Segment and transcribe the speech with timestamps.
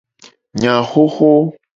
[0.53, 1.31] Enya xoxo.